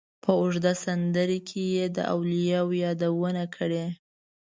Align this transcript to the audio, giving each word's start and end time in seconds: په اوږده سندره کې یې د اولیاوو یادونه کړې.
په 0.23 0.31
اوږده 0.41 0.73
سندره 0.83 1.37
کې 1.47 1.63
یې 1.75 1.85
د 1.95 1.97
اولیاوو 2.13 2.79
یادونه 2.85 3.43
کړې. 3.55 3.85